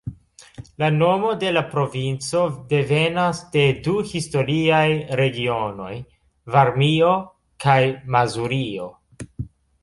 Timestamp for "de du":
3.55-3.93